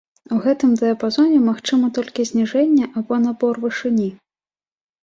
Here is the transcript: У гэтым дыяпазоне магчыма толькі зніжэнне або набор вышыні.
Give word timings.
У 0.35 0.37
гэтым 0.45 0.71
дыяпазоне 0.79 1.37
магчыма 1.51 1.91
толькі 1.99 2.27
зніжэнне 2.33 2.91
або 2.97 3.23
набор 3.29 3.53
вышыні. 3.69 4.13